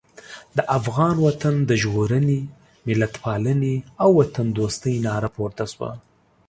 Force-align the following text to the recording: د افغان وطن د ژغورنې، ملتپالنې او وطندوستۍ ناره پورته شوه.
د 0.57 0.59
افغان 0.77 1.15
وطن 1.27 1.55
د 1.69 1.71
ژغورنې، 1.81 2.39
ملتپالنې 2.87 3.75
او 4.01 4.09
وطندوستۍ 4.19 4.95
ناره 5.05 5.29
پورته 5.35 5.65
شوه. 5.73 5.91